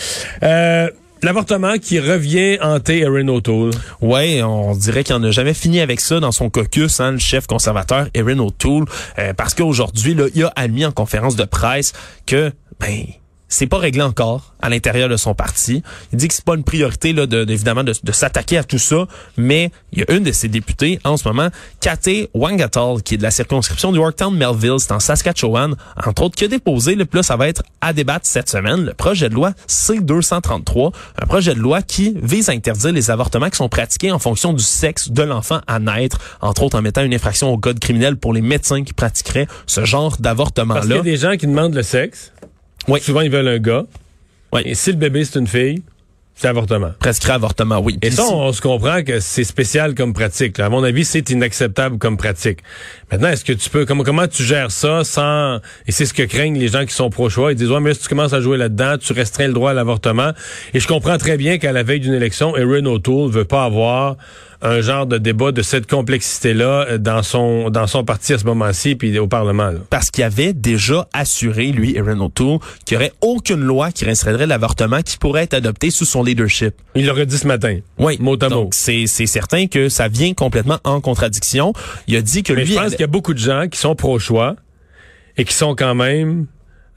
Euh, 0.42 0.90
L'avortement 1.22 1.78
qui 1.78 1.98
revient 1.98 2.58
hanter 2.60 3.00
Erin 3.00 3.28
O'Toole. 3.28 3.70
Ouais, 4.00 4.42
on 4.42 4.76
dirait 4.76 5.02
qu'il 5.02 5.16
n'en 5.16 5.24
a 5.24 5.30
jamais 5.30 5.54
fini 5.54 5.80
avec 5.80 6.00
ça 6.00 6.20
dans 6.20 6.32
son 6.32 6.50
caucus, 6.50 7.00
hein, 7.00 7.12
le 7.12 7.18
chef 7.18 7.46
conservateur 7.46 8.08
Erin 8.14 8.38
O'Toole, 8.38 8.84
euh, 9.18 9.32
parce 9.32 9.54
qu'aujourd'hui, 9.54 10.16
il 10.34 10.44
a 10.44 10.52
admis 10.56 10.84
en 10.84 10.92
conférence 10.92 11.34
de 11.36 11.44
presse 11.44 11.94
que, 12.26 12.52
ben, 12.78 13.04
c'est 13.48 13.66
pas 13.66 13.78
réglé 13.78 14.02
encore 14.02 14.54
à 14.60 14.68
l'intérieur 14.68 15.08
de 15.08 15.16
son 15.16 15.34
parti. 15.34 15.82
Il 16.12 16.18
dit 16.18 16.28
que 16.28 16.34
c'est 16.34 16.44
pas 16.44 16.54
une 16.54 16.64
priorité 16.64 17.12
là, 17.12 17.26
de, 17.26 17.48
évidemment 17.48 17.84
de, 17.84 17.92
s'attaquer 18.12 18.58
à 18.58 18.64
tout 18.64 18.78
ça, 18.78 19.06
mais 19.36 19.70
il 19.92 20.00
y 20.00 20.02
a 20.02 20.12
une 20.12 20.24
de 20.24 20.32
ses 20.32 20.48
députés 20.48 20.98
en 21.04 21.16
ce 21.16 21.28
moment, 21.28 21.48
Kate 21.80 22.08
Wangatall, 22.34 23.02
qui 23.02 23.14
est 23.14 23.18
de 23.18 23.22
la 23.22 23.30
circonscription 23.30 23.92
du 23.92 23.98
Yorktown 23.98 24.36
Melville, 24.36 24.76
c'est 24.78 24.92
en 24.92 25.00
Saskatchewan, 25.00 25.76
entre 26.04 26.22
autres, 26.22 26.36
qui 26.36 26.44
a 26.44 26.48
déposé, 26.48 26.94
le 26.94 27.04
plus 27.04 27.22
ça 27.22 27.36
va 27.36 27.48
être 27.48 27.62
à 27.80 27.92
débattre 27.92 28.26
cette 28.26 28.48
semaine, 28.48 28.84
le 28.84 28.94
projet 28.94 29.28
de 29.28 29.34
loi 29.34 29.52
C-233, 29.66 30.92
un 31.22 31.26
projet 31.26 31.54
de 31.54 31.60
loi 31.60 31.82
qui 31.82 32.16
vise 32.22 32.48
à 32.48 32.52
interdire 32.52 32.92
les 32.92 33.10
avortements 33.10 33.50
qui 33.50 33.56
sont 33.56 33.68
pratiqués 33.68 34.10
en 34.10 34.18
fonction 34.18 34.52
du 34.52 34.62
sexe 34.62 35.10
de 35.10 35.22
l'enfant 35.22 35.60
à 35.66 35.78
naître, 35.78 36.18
entre 36.40 36.62
autres 36.62 36.78
en 36.78 36.82
mettant 36.82 37.02
une 37.02 37.14
infraction 37.14 37.52
au 37.52 37.58
code 37.58 37.78
criminel 37.78 38.16
pour 38.16 38.32
les 38.32 38.42
médecins 38.42 38.82
qui 38.82 38.92
pratiqueraient 38.92 39.46
ce 39.66 39.84
genre 39.84 40.16
d'avortement-là. 40.18 40.80
Parce 40.80 40.86
qu'il 40.86 40.96
y 40.96 41.00
a 41.00 41.02
des 41.02 41.16
gens 41.16 41.36
qui 41.36 41.46
demandent 41.46 41.74
le 41.74 41.82
sexe. 41.82 42.32
Oui. 42.88 43.00
Souvent, 43.00 43.20
ils 43.20 43.30
veulent 43.30 43.48
un 43.48 43.58
gars. 43.58 43.84
Oui. 44.52 44.62
Et 44.64 44.74
si 44.74 44.90
le 44.90 44.96
bébé, 44.96 45.24
c'est 45.24 45.38
une 45.38 45.46
fille, 45.46 45.82
c'est 46.38 46.48
avortement. 46.48 46.92
Prescrit 46.98 47.32
avortement, 47.32 47.78
oui. 47.78 47.98
Et 48.02 48.10
ça, 48.10 48.24
on, 48.26 48.52
se 48.52 48.60
comprend 48.60 49.02
que 49.02 49.20
c'est 49.20 49.42
spécial 49.42 49.94
comme 49.94 50.12
pratique. 50.12 50.60
À 50.60 50.68
mon 50.68 50.84
avis, 50.84 51.06
c'est 51.06 51.30
inacceptable 51.30 51.96
comme 51.96 52.18
pratique. 52.18 52.58
Maintenant, 53.10 53.28
est-ce 53.28 53.42
que 53.42 53.54
tu 53.54 53.70
peux, 53.70 53.86
comment, 53.86 54.04
comment 54.04 54.28
tu 54.28 54.42
gères 54.42 54.70
ça 54.70 55.02
sans, 55.02 55.60
et 55.86 55.92
c'est 55.92 56.04
ce 56.04 56.12
que 56.12 56.22
craignent 56.22 56.58
les 56.58 56.68
gens 56.68 56.84
qui 56.84 56.92
sont 56.92 57.08
pro-choix, 57.08 57.52
ils 57.52 57.54
disent, 57.54 57.70
ouais, 57.70 57.80
mais 57.80 57.94
si 57.94 58.02
tu 58.02 58.08
commences 58.08 58.34
à 58.34 58.42
jouer 58.42 58.58
là-dedans, 58.58 58.98
tu 58.98 59.14
restreins 59.14 59.46
le 59.46 59.54
droit 59.54 59.70
à 59.70 59.74
l'avortement. 59.74 60.32
Et 60.74 60.80
je 60.80 60.86
comprends 60.86 61.16
très 61.16 61.38
bien 61.38 61.56
qu'à 61.56 61.72
la 61.72 61.82
veille 61.82 62.00
d'une 62.00 62.12
élection, 62.12 62.54
Erin 62.54 62.84
O'Toole 62.84 63.30
veut 63.30 63.46
pas 63.46 63.64
avoir 63.64 64.16
un 64.62 64.80
genre 64.80 65.06
de 65.06 65.18
débat 65.18 65.52
de 65.52 65.62
cette 65.62 65.88
complexité-là 65.88 66.86
euh, 66.88 66.98
dans 66.98 67.22
son 67.22 67.70
dans 67.70 67.86
son 67.86 68.04
parti 68.04 68.32
à 68.32 68.38
ce 68.38 68.44
moment-ci 68.44 68.96
puis 68.96 69.18
au 69.18 69.26
Parlement. 69.26 69.72
Parce 69.90 70.10
qu'il 70.10 70.24
avait 70.24 70.52
déjà 70.52 71.08
assuré, 71.12 71.66
lui, 71.66 71.98
Aaron 71.98 72.20
O'Toole, 72.20 72.58
qu'il 72.84 72.98
n'y 72.98 73.04
aurait 73.04 73.12
aucune 73.20 73.60
loi 73.60 73.92
qui 73.92 74.04
restreindrait 74.04 74.46
l'avortement 74.46 75.02
qui 75.02 75.18
pourrait 75.18 75.44
être 75.44 75.54
adoptée 75.54 75.90
sous 75.90 76.04
son 76.04 76.22
leadership. 76.22 76.74
Il 76.94 77.06
l'aurait 77.06 77.26
dit 77.26 77.38
ce 77.38 77.46
matin. 77.46 77.78
Oui. 77.98 78.16
Mot 78.20 78.42
à 78.42 78.48
Donc, 78.48 78.74
c'est 78.74 79.06
certain 79.06 79.66
que 79.66 79.88
ça 79.88 80.08
vient 80.08 80.34
complètement 80.34 80.78
en 80.84 81.00
contradiction. 81.00 81.72
Il 82.06 82.16
a 82.16 82.22
dit 82.22 82.42
que 82.42 82.52
Mais 82.52 82.64
lui... 82.64 82.72
je 82.72 82.78
pense 82.78 82.90
qu'il 82.90 83.00
y 83.00 83.04
a 83.04 83.08
beaucoup 83.08 83.34
de 83.34 83.38
gens 83.38 83.68
qui 83.68 83.78
sont 83.78 83.94
pro-choix 83.94 84.56
et 85.36 85.44
qui 85.44 85.54
sont 85.54 85.74
quand 85.74 85.94
même 85.94 86.46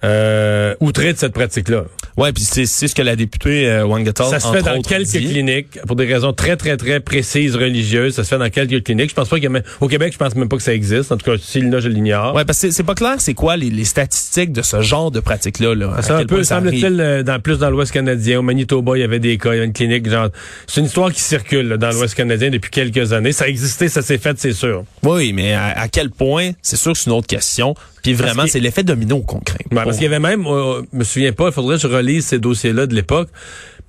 euh, 0.04 0.76
outré 0.80 1.14
de 1.14 1.18
cette 1.18 1.34
pratique-là. 1.34 1.86
Ouais, 2.18 2.34
puis 2.34 2.44
c'est 2.44 2.66
ce 2.66 2.94
que 2.94 3.02
la 3.02 3.16
députée 3.16 3.70
euh, 3.70 3.86
Wangatal 3.86 4.28
Ça 4.28 4.40
se 4.40 4.48
fait 4.52 4.62
dans 4.62 4.82
quelques 4.82 5.12
cliniques 5.12 5.80
pour 5.88 5.96
des 5.96 6.06
raisons 6.06 6.34
très 6.34 6.58
très 6.58 6.76
très 6.76 7.00
précises 7.00 7.56
religieuses. 7.56 8.16
Ça 8.16 8.24
se 8.24 8.30
fait 8.30 8.38
dans 8.38 8.50
quelques 8.50 8.84
cliniques. 8.84 9.10
Je 9.10 9.16
pense 9.16 9.30
pas 9.30 9.40
qu'il 9.40 9.50
y 9.52 9.56
a 9.56 9.62
au 9.80 9.88
Québec, 9.88 10.14
je 10.14 10.18
pense 10.18 10.36
même 10.36 10.50
pas 10.50 10.58
que 10.58 10.64
ça 10.64 10.74
existe. 10.74 11.12
En 11.12 11.18
tout 11.18 11.30
cas, 11.30 11.38
s'il 11.42 11.70
là, 11.70 11.80
je 11.80 11.88
l'ignore. 11.88 12.36
Ouais, 12.36 12.46
parce 12.46 12.62
que 12.62 12.72
c'est 12.72 12.84
pas 12.84 12.96
clair, 12.96 13.16
c'est 13.20 13.34
quoi 13.34 13.56
les, 13.58 13.70
les, 13.70 13.86
statistiques 13.86 14.52
de 14.52 14.62
ce 14.62 14.82
genre 14.82 15.12
de 15.12 15.20
pratique-là. 15.20 15.76
Là, 15.76 16.02
ça 16.02 16.18
un 16.18 16.26
peu 16.26 16.44
semble-t-il 16.44 17.00
euh, 17.00 17.24
dans 17.24 17.40
plus 17.40 17.60
dans 17.60 17.70
l'Ouest 17.70 17.92
canadien. 17.92 18.40
Au 18.40 18.42
Manitoba, 18.42 18.98
il 18.98 19.02
y 19.02 19.04
avait 19.04 19.20
des 19.20 19.38
cas, 19.38 19.54
il 19.54 19.58
y 19.58 19.62
a 19.62 19.64
une 19.64 19.74
clinique 19.74 20.10
genre. 20.10 20.30
C'est 20.68 20.82
une 20.82 20.88
histoire 20.88 21.12
qui 21.12 21.22
circule 21.22 21.78
dans 21.78 21.92
l'Ouest 21.92 22.16
canadien 22.16 22.50
depuis 22.50 22.72
quelques 22.72 23.14
années. 23.14 23.32
Ça 23.32 23.46
a 23.46 23.48
existé, 23.48 23.88
ça 23.90 24.02
s'est 24.02 24.18
fait, 24.18 24.38
c'est 24.40 24.54
sûr. 24.54 24.84
Oui, 25.04 25.34
mais 25.34 25.54
à, 25.54 25.88
quel 25.90 26.10
point, 26.10 26.52
c'est 26.62 26.76
sûr 26.76 26.94
que 26.94 26.98
c'est 26.98 27.10
une 27.10 27.16
autre 27.16 27.28
question. 27.28 27.76
Puis 28.04 28.14
vraiment, 28.14 28.46
c'est 28.48 28.60
l'effet 28.60 28.84
domino 28.84 29.22
qu'on 29.22 29.40
craint. 29.40 29.58
parce 29.74 29.98
qu'il 29.98 30.04
y 30.04 30.08
avait 30.08 30.20
même, 30.20 30.46
euh, 30.46 30.82
je 30.92 30.98
me 30.98 31.04
souviens 31.04 31.34
pas, 31.34 31.48
il 31.48 31.52
faudrait 31.52 31.76
que 31.76 31.82
je 31.82 31.88
relise 31.88 32.26
ces 32.26 32.40
dossiers-là 32.40 32.88
de 32.88 32.96
l'époque, 32.96 33.30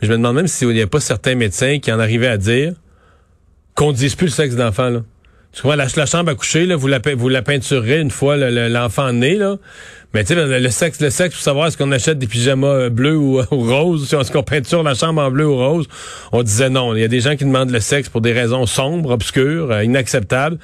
mais 0.01 0.09
je 0.09 0.13
me 0.13 0.19
demande 0.19 0.37
même 0.37 0.49
s'il 0.49 0.69
n'y 0.69 0.83
a 0.83 0.87
pas 0.87 1.01
certains 1.01 1.35
médecins 1.35 1.79
qui 1.79 1.93
en 1.93 2.01
arrivaient 2.01 2.27
à 2.27 2.39
dire 2.39 2.75
qu'on 3.75 3.93
ne 3.93 3.97
dise 3.97 4.15
plus 4.15 4.27
le 4.27 4.33
sexe 4.33 4.57
d'enfant. 4.57 4.91
Là. 4.91 5.03
Tu 5.53 5.63
vois, 5.63 5.75
la, 5.75 5.89
chambre 5.89 6.31
à 6.31 6.35
coucher, 6.35 6.65
là, 6.65 6.77
vous, 6.77 6.87
la, 6.87 7.01
vous 7.17 7.29
la 7.29 7.43
peinturerez 7.43 8.01
une 8.01 8.11
fois 8.11 8.37
l'enfant 8.37 9.13
né, 9.13 9.35
là. 9.35 9.57
Mais 10.13 10.25
tu 10.25 10.35
sais, 10.35 10.59
le, 10.59 10.71
sexe, 10.71 11.01
le 11.01 11.11
sexe, 11.11 11.37
pour 11.37 11.43
savoir 11.43 11.69
est-ce 11.69 11.77
qu'on 11.77 11.93
achète 11.93 12.19
des 12.19 12.27
pyjamas 12.27 12.67
euh, 12.67 12.91
bleus 12.91 13.17
ou, 13.17 13.41
ou 13.53 13.63
roses, 13.63 14.13
est-ce 14.13 14.33
qu'on 14.33 14.43
peinture 14.43 14.83
la 14.83 14.95
chambre 14.95 15.23
en 15.23 15.31
bleu 15.31 15.47
ou 15.47 15.57
rose, 15.57 15.87
on 16.33 16.43
disait 16.43 16.69
non. 16.69 16.95
Il 16.95 17.01
y 17.01 17.05
a 17.05 17.09
des 17.09 17.21
gens 17.21 17.37
qui 17.37 17.45
demandent 17.45 17.71
le 17.71 17.81
sexe 17.81 18.09
pour 18.09 18.21
des 18.21 18.33
raisons 18.33 18.67
sombres, 18.67 19.11
obscures, 19.11 19.71
euh, 19.71 19.85
inacceptables. 19.85 20.59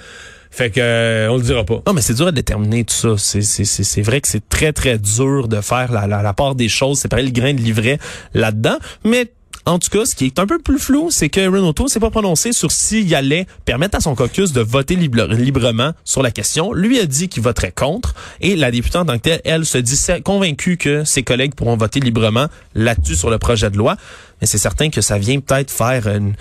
Fait 0.50 0.70
que 0.70 0.80
euh, 0.80 1.28
on 1.30 1.36
le 1.36 1.42
dira 1.42 1.64
pas. 1.64 1.82
Non, 1.86 1.92
mais 1.92 2.00
c'est 2.00 2.14
dur 2.14 2.26
à 2.26 2.32
déterminer 2.32 2.84
tout 2.84 2.94
ça. 2.94 3.16
C'est 3.18 3.42
c'est 3.42 4.02
vrai 4.02 4.20
que 4.20 4.28
c'est 4.28 4.48
très 4.48 4.72
très 4.72 4.98
dur 4.98 5.48
de 5.48 5.60
faire 5.60 5.92
la, 5.92 6.06
la, 6.06 6.32
part 6.32 6.54
des 6.54 6.68
choses. 6.68 6.98
C'est 6.98 7.08
pareil 7.08 7.26
le 7.26 7.32
grain 7.32 7.54
de 7.54 7.60
livret 7.60 7.98
là-dedans, 8.34 8.76
mais 9.04 9.30
en 9.68 9.80
tout 9.80 9.90
cas, 9.90 10.04
ce 10.04 10.14
qui 10.14 10.26
est 10.26 10.38
un 10.38 10.46
peu 10.46 10.60
plus 10.60 10.78
flou, 10.78 11.10
c'est 11.10 11.28
que 11.28 11.40
Renato 11.40 11.88
s'est 11.88 11.98
pas 11.98 12.10
prononcé 12.10 12.52
sur 12.52 12.70
s'il 12.70 13.12
allait 13.16 13.48
permettre 13.64 13.96
à 13.96 14.00
son 14.00 14.14
caucus 14.14 14.52
de 14.52 14.60
voter 14.60 14.94
librement 14.94 15.90
sur 16.04 16.22
la 16.22 16.30
question. 16.30 16.72
Lui 16.72 17.00
a 17.00 17.06
dit 17.06 17.28
qu'il 17.28 17.42
voterait 17.42 17.72
contre 17.72 18.14
et 18.40 18.54
la 18.54 18.70
députée 18.70 18.98
en 18.98 19.06
elle, 19.44 19.66
se 19.66 19.78
dit 19.78 19.98
convaincue 20.24 20.76
que 20.76 21.02
ses 21.02 21.24
collègues 21.24 21.56
pourront 21.56 21.76
voter 21.76 21.98
librement 21.98 22.46
là-dessus 22.76 23.16
sur 23.16 23.28
le 23.28 23.38
projet 23.38 23.68
de 23.68 23.76
loi. 23.76 23.96
Mais 24.40 24.46
c'est 24.46 24.58
certain 24.58 24.88
que 24.88 25.00
ça 25.00 25.18
vient 25.18 25.40
peut-être 25.40 25.72
faire 25.72 26.06
une 26.06 26.34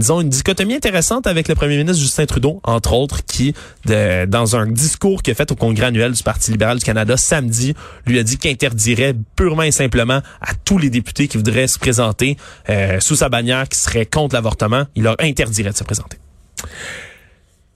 disons, 0.00 0.20
une 0.20 0.28
dichotomie 0.28 0.74
intéressante 0.74 1.26
avec 1.26 1.46
le 1.46 1.54
premier 1.54 1.76
ministre 1.76 2.02
Justin 2.02 2.26
Trudeau, 2.26 2.60
entre 2.64 2.92
autres, 2.92 3.24
qui, 3.24 3.54
dans 3.84 4.56
un 4.56 4.66
discours 4.66 5.22
qu'il 5.22 5.32
a 5.32 5.34
fait 5.34 5.52
au 5.52 5.54
congrès 5.54 5.86
annuel 5.86 6.12
du 6.12 6.22
Parti 6.22 6.50
libéral 6.50 6.78
du 6.78 6.84
Canada 6.84 7.16
samedi, 7.16 7.74
lui 8.06 8.18
a 8.18 8.22
dit 8.22 8.38
qu'il 8.38 8.50
interdirait 8.50 9.14
purement 9.36 9.62
et 9.62 9.70
simplement 9.70 10.20
à 10.40 10.54
tous 10.64 10.78
les 10.78 10.90
députés 10.90 11.28
qui 11.28 11.36
voudraient 11.36 11.68
se 11.68 11.78
présenter 11.78 12.36
euh, 12.68 12.98
sous 13.00 13.16
sa 13.16 13.28
bannière, 13.28 13.68
qui 13.68 13.78
serait 13.78 14.06
contre 14.06 14.34
l'avortement, 14.34 14.84
il 14.96 15.04
leur 15.04 15.16
interdirait 15.20 15.70
de 15.70 15.76
se 15.76 15.84
présenter. 15.84 16.18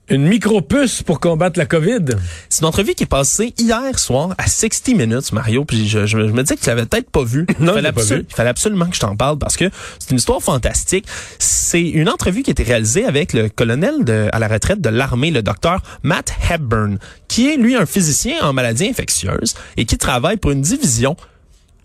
Une 0.07 0.27
micro-puce 0.27 1.01
pour 1.01 1.19
combattre 1.19 1.57
la 1.57 1.65
COVID? 1.65 2.05
C'est 2.47 2.61
une 2.61 2.67
entrevue 2.67 2.93
qui 2.93 3.03
est 3.03 3.07
passée 3.07 3.55
hier 3.57 3.97
soir 3.97 4.35
à 4.37 4.47
60 4.47 4.95
minutes, 4.95 5.31
Mario. 5.31 5.65
Puis 5.65 5.87
je, 5.87 6.05
je, 6.05 6.17
me 6.17 6.43
disais 6.43 6.55
que 6.55 6.61
tu 6.61 6.67
l'avais 6.67 6.85
peut-être 6.85 7.09
pas 7.09 7.23
vu. 7.23 7.47
non, 7.59 7.71
il 7.71 7.75
fallait, 7.75 7.91
pas 7.91 8.03
vu. 8.03 8.25
il 8.29 8.35
fallait 8.35 8.49
absolument 8.49 8.85
que 8.85 8.95
je 8.95 8.99
t'en 8.99 9.15
parle 9.15 9.39
parce 9.39 9.57
que 9.57 9.65
c'est 9.97 10.11
une 10.11 10.17
histoire 10.17 10.43
fantastique. 10.43 11.07
C'est 11.39 11.81
une 11.81 12.07
entrevue 12.07 12.43
qui 12.43 12.51
a 12.51 12.53
été 12.53 12.61
réalisée 12.61 13.05
avec 13.05 13.33
le 13.33 13.49
colonel 13.49 14.05
de, 14.05 14.29
à 14.31 14.37
la 14.37 14.47
retraite 14.47 14.79
de 14.79 14.89
l'armée, 14.89 15.31
le 15.31 15.41
docteur 15.41 15.81
Matt 16.03 16.31
Hepburn, 16.51 16.99
qui 17.27 17.49
est 17.49 17.57
lui 17.57 17.75
un 17.75 17.87
physicien 17.87 18.35
en 18.43 18.53
maladies 18.53 18.87
infectieuses 18.87 19.55
et 19.75 19.85
qui 19.85 19.97
travaille 19.97 20.37
pour 20.37 20.51
une 20.51 20.61
division 20.61 21.15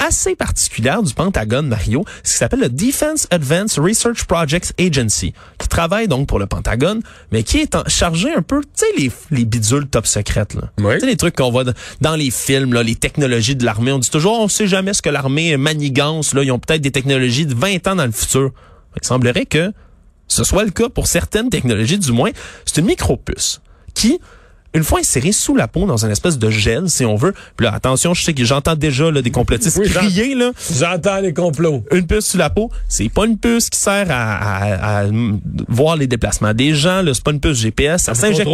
assez 0.01 0.35
particulière 0.35 1.03
du 1.03 1.15
Pentagone, 1.15 1.69
Mario, 1.69 2.05
ce 2.25 2.33
qui 2.33 2.39
s'appelle 2.39 2.61
le 2.61 2.69
Defense 2.69 3.29
Advanced 3.31 3.79
Research 3.79 4.25
Projects 4.25 4.73
Agency, 4.81 5.35
qui 5.59 5.69
travaille 5.69 6.09
donc 6.09 6.27
pour 6.27 6.39
le 6.39 6.47
Pentagone, 6.47 7.03
mais 7.31 7.43
qui 7.43 7.59
est 7.59 7.75
en, 7.75 7.85
chargé 7.87 8.33
un 8.35 8.43
peu, 8.43 8.63
tu 8.63 8.69
sais, 8.75 8.87
les, 8.97 9.13
les 9.31 9.45
bidules 9.45 9.87
top 9.87 10.07
secrètes, 10.07 10.55
là. 10.55 10.71
Oui. 10.79 10.95
Tu 10.95 11.01
sais, 11.01 11.07
les 11.07 11.17
trucs 11.17 11.37
qu'on 11.37 11.51
voit 11.51 11.65
dans 12.01 12.17
les 12.17 12.31
films, 12.31 12.73
là, 12.73 12.83
les 12.83 12.97
technologies 12.97 13.57
de 13.57 13.65
l'armée. 13.65 13.93
On 13.93 13.99
dit 13.99 14.11
toujours, 14.11 14.41
on 14.41 14.49
sait 14.49 14.67
jamais 14.67 14.95
ce 14.95 15.03
que 15.03 15.11
l'armée 15.11 15.57
manigance, 15.57 16.35
là. 16.35 16.43
Ils 16.43 16.51
ont 16.51 16.59
peut-être 16.59 16.83
des 16.83 16.91
technologies 16.91 17.47
de 17.47 17.55
20 17.55 17.87
ans 17.89 17.97
dans 17.97 18.07
le 18.07 18.13
futur. 18.13 18.53
Il 19.01 19.07
semblerait 19.07 19.47
que 19.47 19.73
ce 20.27 20.45
soit 20.45 20.65
le 20.65 20.71
cas 20.71 20.89
pour 20.89 21.07
certaines 21.07 21.51
technologies, 21.51 21.99
du 21.99 22.13
moins. 22.13 22.31
C'est 22.65 22.81
une 22.81 22.87
micropuce 22.87 23.61
qui, 23.95 24.21
une 24.75 24.85
fois 24.85 25.01
insérée 25.01 25.33
sous 25.33 25.57
la 25.57 25.69
peau 25.69 25.87
dans 25.87 26.05
une 26.05 26.11
espèce 26.13 26.39
de 26.39 26.51
gel, 26.51 26.89
si 26.89 27.05
on 27.05 27.17
veut. 27.17 27.35
Puis 27.57 27.67
là, 27.67 27.75
attention, 27.75 28.15
je 28.15 28.23
sais 28.23 28.35
que 28.35 28.45
j'entends 28.45 28.77
déjà 28.77 29.11
là, 29.11 29.23
des 29.23 29.31
complotistes 29.31 29.79
Oui, 29.79 29.89
crier, 29.91 30.35
là. 30.35 30.53
J'entends 30.79 31.21
les 31.21 31.33
complots. 31.35 31.83
Une 31.93 32.07
puce 32.07 32.27
sous 32.27 32.37
la 32.37 32.51
peau, 32.51 32.71
c'est 32.89 33.09
pas 33.09 33.27
une 33.27 33.39
puce 33.39 33.69
qui 33.71 33.79
sert 33.79 34.07
à, 34.11 34.37
à- 34.37 35.01
à, 35.01 35.05
voir 35.69 35.97
les 35.97 36.07
déplacements 36.07 36.55
des 36.55 36.75
gens. 36.75 37.03
là. 37.03 37.15
C'est 37.15 37.25
pas 37.25 37.33
une 37.33 37.41
puce 37.41 37.59
GPS. 37.59 38.03
Ça 38.03 38.15
s'injecte 38.15 38.49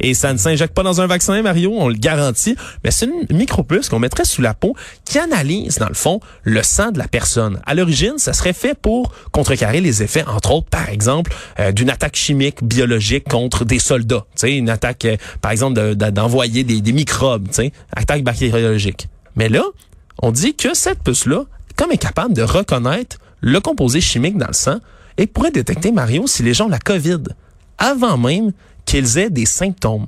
et 0.00 0.14
ça 0.14 0.32
ne 0.32 0.38
s'injecte 0.38 0.74
pas 0.74 0.82
dans 0.82 1.00
un 1.00 1.06
vaccin, 1.06 1.40
Mario. 1.42 1.74
On 1.78 1.88
le 1.88 1.94
garantit. 1.94 2.56
Mais 2.84 2.90
c'est 2.90 3.06
une 3.06 3.36
micropuce 3.36 3.88
qu'on 3.88 3.98
mettrait 3.98 4.24
sous 4.24 4.42
la 4.42 4.54
peau 4.54 4.74
qui 5.04 5.18
analyse 5.18 5.78
dans 5.78 5.88
le 5.88 5.94
fond 5.94 6.20
le 6.42 6.62
sang 6.62 6.90
de 6.90 6.98
la 6.98 7.08
personne. 7.08 7.60
À 7.66 7.74
l'origine, 7.74 8.14
ça 8.18 8.32
serait 8.32 8.52
fait 8.52 8.74
pour 8.74 9.12
contrecarrer 9.32 9.80
les 9.80 10.02
effets, 10.02 10.24
entre 10.26 10.52
autres, 10.52 10.68
par 10.68 10.88
exemple, 10.88 11.32
euh, 11.58 11.72
d'une 11.72 11.90
attaque 11.90 12.16
chimique, 12.16 12.62
biologique 12.64 13.24
contre 13.28 13.64
des 13.64 13.78
soldats. 13.78 14.24
Tu 14.34 14.40
sais, 14.40 14.56
une 14.56 14.70
attaque, 14.70 15.04
euh, 15.04 15.16
par 15.40 15.52
exemple, 15.52 15.59
de- 15.68 15.92
de- 15.92 16.10
d'envoyer 16.10 16.64
des, 16.64 16.80
des 16.80 16.92
microbes. 16.92 17.48
Attaque 17.94 18.22
bactériologique. 18.24 19.08
Mais 19.36 19.50
là, 19.50 19.64
on 20.22 20.32
dit 20.32 20.54
que 20.54 20.72
cette 20.74 21.02
puce-là, 21.02 21.44
comme 21.76 21.92
est 21.92 21.98
capable 21.98 22.32
de 22.32 22.42
reconnaître 22.42 23.18
le 23.42 23.60
composé 23.60 24.00
chimique 24.00 24.38
dans 24.38 24.46
le 24.46 24.54
sang, 24.54 24.78
et 25.18 25.26
pourrait 25.26 25.50
détecter, 25.50 25.92
Mario, 25.92 26.26
si 26.26 26.42
les 26.42 26.54
gens 26.54 26.66
ont 26.66 26.70
la 26.70 26.78
COVID, 26.78 27.18
avant 27.76 28.16
même 28.16 28.52
qu'ils 28.86 29.18
aient 29.18 29.28
des 29.30 29.44
symptômes. 29.44 30.06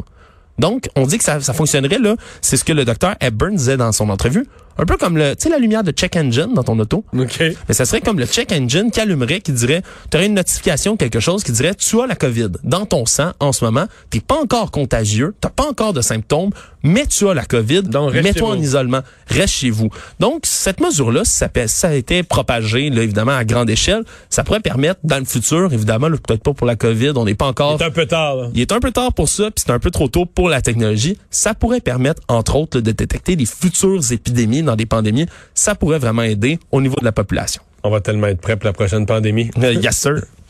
Donc, 0.58 0.88
on 0.96 1.06
dit 1.06 1.18
que 1.18 1.24
ça, 1.24 1.40
ça 1.40 1.52
fonctionnerait, 1.52 1.98
là. 1.98 2.14
C'est 2.40 2.56
ce 2.56 2.64
que 2.64 2.72
le 2.72 2.84
docteur 2.84 3.14
Hepburn 3.20 3.54
disait 3.56 3.76
dans 3.76 3.90
son 3.92 4.08
entrevue. 4.10 4.46
Un 4.78 4.86
peu 4.86 4.96
comme 4.96 5.16
le, 5.16 5.36
tu 5.36 5.42
sais, 5.44 5.48
la 5.48 5.58
lumière 5.58 5.84
de 5.84 5.92
check 5.92 6.16
engine 6.16 6.54
dans 6.54 6.62
ton 6.62 6.78
auto? 6.78 7.04
OK. 7.16 7.42
Mais 7.68 7.74
ça 7.74 7.84
serait 7.84 8.00
comme 8.00 8.18
le 8.18 8.26
check 8.26 8.52
engine 8.52 8.90
qui 8.90 9.00
allumerait, 9.00 9.40
qui 9.40 9.52
dirait, 9.52 9.82
tu 10.10 10.16
aurais 10.16 10.26
une 10.26 10.34
notification, 10.34 10.96
quelque 10.96 11.20
chose 11.20 11.44
qui 11.44 11.52
dirait, 11.52 11.74
tu 11.74 12.00
as 12.00 12.06
la 12.06 12.14
COVID 12.14 12.48
dans 12.64 12.86
ton 12.86 13.06
sang 13.06 13.32
en 13.40 13.52
ce 13.52 13.64
moment, 13.64 13.86
t'es 14.10 14.20
pas 14.20 14.40
encore 14.40 14.70
contagieux, 14.70 15.34
t'as 15.40 15.50
pas 15.50 15.64
encore 15.64 15.92
de 15.92 16.00
symptômes, 16.00 16.50
mais 16.82 17.06
tu 17.06 17.28
as 17.28 17.34
la 17.34 17.44
COVID, 17.44 17.82
mets-toi 18.22 18.48
en 18.48 18.58
isolement, 18.58 19.00
reste 19.28 19.54
chez 19.54 19.70
vous. 19.70 19.88
Donc, 20.18 20.42
cette 20.44 20.80
mesure-là, 20.80 21.24
si 21.24 21.44
ça, 21.66 21.88
a 21.88 21.94
été 21.94 22.22
propagé, 22.22 22.90
là, 22.90 23.02
évidemment, 23.02 23.32
à 23.32 23.44
grande 23.44 23.70
échelle, 23.70 24.04
ça 24.30 24.42
pourrait 24.42 24.60
permettre, 24.60 25.00
dans 25.04 25.18
le 25.18 25.24
futur, 25.24 25.72
évidemment, 25.72 26.08
peut-être 26.08 26.42
pas 26.42 26.54
pour 26.54 26.66
la 26.66 26.76
COVID, 26.76 27.12
on 27.16 27.24
n'est 27.24 27.34
pas 27.34 27.46
encore... 27.46 27.76
C'est 27.78 27.84
un 27.84 27.90
peu 27.90 28.06
tard, 28.06 28.36
là. 28.36 28.48
Il 28.54 28.60
est 28.60 28.72
un 28.72 28.80
peu 28.80 28.90
tard 28.90 29.12
pour 29.12 29.28
ça, 29.28 29.50
puis 29.50 29.64
c'est 29.64 29.72
un 29.72 29.78
peu 29.78 29.90
trop 29.90 30.08
tôt 30.08 30.26
pour 30.26 30.48
la 30.48 30.60
technologie. 30.60 31.18
Ça 31.30 31.54
pourrait 31.54 31.80
permettre, 31.80 32.22
entre 32.28 32.56
autres, 32.56 32.78
là, 32.78 32.82
de 32.82 32.90
détecter 32.90 33.36
les 33.36 33.46
futures 33.46 34.12
épidémies 34.12 34.61
dans 34.64 34.76
des 34.76 34.86
pandémies. 34.86 35.26
Ça 35.54 35.74
pourrait 35.74 35.98
vraiment 35.98 36.22
aider 36.22 36.58
au 36.70 36.80
niveau 36.80 36.96
de 36.98 37.04
la 37.04 37.12
population. 37.12 37.62
On 37.84 37.90
va 37.90 38.00
tellement 38.00 38.28
être 38.28 38.40
prêt 38.40 38.56
pour 38.56 38.66
la 38.66 38.72
prochaine 38.72 39.06
pandémie. 39.06 39.50
Euh, 39.58 39.72
yes, 39.74 39.96
sir. 39.96 40.22